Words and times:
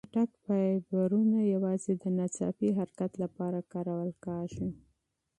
چټک 0.03 0.31
فایبرونه 0.43 1.39
یوازې 1.53 1.93
د 2.03 2.03
ناڅاپي 2.17 2.69
حرکت 2.77 3.11
لپاره 3.23 3.67
کارول 3.73 4.11
کېږي. 4.25 4.67